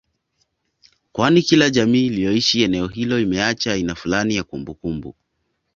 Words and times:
kwani 1.11 1.41
kila 1.41 1.69
jamii 1.69 2.05
iliyoishi 2.05 2.61
eneo 2.63 2.87
hilo 2.87 3.19
imeacha 3.19 3.73
aina 3.73 3.95
fulani 3.95 4.35
ya 4.35 4.43
kumbukumbu 4.43 5.15